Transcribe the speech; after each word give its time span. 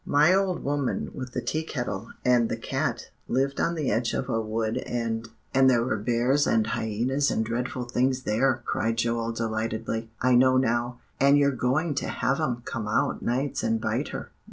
My 0.03 0.33
old 0.33 0.63
woman 0.63 1.11
with 1.13 1.33
the 1.33 1.43
Tea 1.43 1.61
Kettle 1.61 2.09
and 2.25 2.49
the 2.49 2.57
cat 2.57 3.11
lived 3.27 3.59
on 3.59 3.75
the 3.75 3.91
edge 3.91 4.15
of 4.15 4.29
a 4.29 4.41
wood 4.41 4.77
and" 4.79 5.29
"And 5.53 5.69
there 5.69 5.83
were 5.83 5.95
bears 5.99 6.47
and 6.47 6.65
hyenas 6.65 7.29
and 7.29 7.45
dreadful 7.45 7.85
things 7.85 8.23
there," 8.23 8.63
cried 8.65 8.97
Joel 8.97 9.31
delightedly. 9.31 10.09
"I 10.19 10.33
know 10.33 10.57
now, 10.57 10.97
and 11.19 11.37
you're 11.37 11.51
going 11.51 11.93
to 11.97 12.07
have 12.07 12.41
'em 12.41 12.63
come 12.65 12.87
out 12.87 13.21
nights 13.21 13.61
and 13.61 13.79
bite 13.79 14.07
her." 14.07 14.31